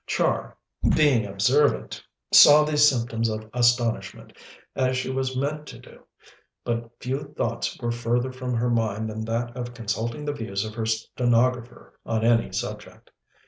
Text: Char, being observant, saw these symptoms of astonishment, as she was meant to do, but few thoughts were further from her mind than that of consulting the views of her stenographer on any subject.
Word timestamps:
Char, 0.07 0.57
being 0.95 1.27
observant, 1.27 2.03
saw 2.33 2.63
these 2.63 2.89
symptoms 2.89 3.29
of 3.29 3.47
astonishment, 3.53 4.35
as 4.75 4.97
she 4.97 5.11
was 5.11 5.37
meant 5.37 5.67
to 5.67 5.77
do, 5.77 6.07
but 6.63 6.89
few 6.99 7.25
thoughts 7.37 7.79
were 7.79 7.91
further 7.91 8.31
from 8.31 8.55
her 8.55 8.71
mind 8.71 9.11
than 9.11 9.25
that 9.25 9.55
of 9.55 9.75
consulting 9.75 10.25
the 10.25 10.33
views 10.33 10.65
of 10.65 10.73
her 10.73 10.87
stenographer 10.87 11.99
on 12.03 12.25
any 12.25 12.51
subject. 12.51 13.11